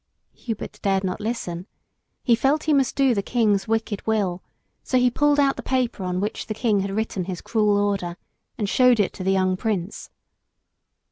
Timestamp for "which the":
6.19-6.55